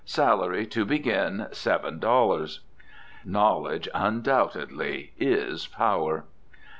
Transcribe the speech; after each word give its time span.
Salary, 0.03 0.65
to 0.65 0.83
begin, 0.83 1.45
seven 1.51 1.99
dollars." 1.99 2.61
Knowledge, 3.23 3.87
undoubtedly, 3.93 5.13
is 5.19 5.67
power! 5.67 6.23